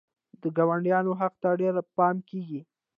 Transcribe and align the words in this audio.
د 0.41 0.43
ګاونډیانو 0.57 1.11
حق 1.19 1.33
ته 1.41 1.49
ډېر 1.61 1.75
پام 1.97 2.15
کیږي. 2.29 2.61